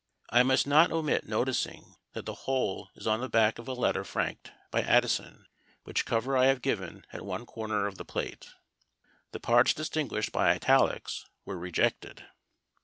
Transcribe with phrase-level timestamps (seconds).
[0.31, 4.03] I must not omit noticing, that the whole is on the back of a letter
[4.03, 5.45] franked by Addison;
[5.83, 8.49] which cover I have given at one corner of the plate.
[9.31, 12.25] The parts distinguished by Italics were rejected.